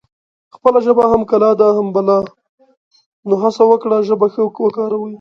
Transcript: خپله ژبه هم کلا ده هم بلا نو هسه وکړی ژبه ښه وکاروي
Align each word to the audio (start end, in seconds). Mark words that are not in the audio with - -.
خپله 0.55 0.79
ژبه 0.85 1.03
هم 1.11 1.21
کلا 1.29 1.51
ده 1.59 1.67
هم 1.77 1.87
بلا 1.95 2.19
نو 3.27 3.35
هسه 3.43 3.63
وکړی 3.71 3.99
ژبه 4.09 4.27
ښه 4.33 4.41
وکاروي 4.61 5.09